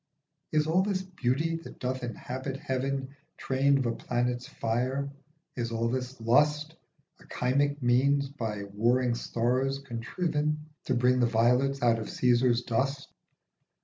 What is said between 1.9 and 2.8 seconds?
inhabit